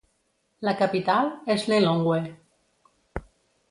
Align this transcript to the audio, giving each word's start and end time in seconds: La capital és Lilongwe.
La 0.67 0.73
capital 0.79 1.31
és 1.57 1.69
Lilongwe. 1.75 2.19